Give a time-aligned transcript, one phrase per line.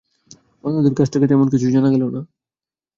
[0.63, 2.21] অন্যদের কাছ থেকে তেমন কিছু জানা গেল না।